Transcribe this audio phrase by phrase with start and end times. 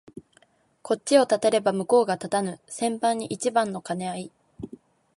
[0.81, 4.31] こっちを立てれば向こうが立たぬ千番に一番の兼合い